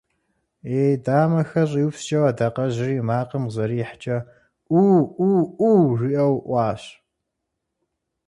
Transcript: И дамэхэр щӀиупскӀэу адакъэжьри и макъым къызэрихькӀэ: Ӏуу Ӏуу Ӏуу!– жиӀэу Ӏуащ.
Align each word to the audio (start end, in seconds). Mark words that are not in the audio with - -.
И 0.79 0.81
дамэхэр 1.05 1.67
щӀиупскӀэу 1.71 2.27
адакъэжьри 2.29 2.93
и 2.99 3.03
макъым 3.07 3.43
къызэрихькӀэ: 3.47 4.17
Ӏуу 4.67 4.99
Ӏуу 5.15 5.41
Ӏуу!– 5.57 5.89
жиӀэу 5.99 6.35
Ӏуащ. 6.45 6.83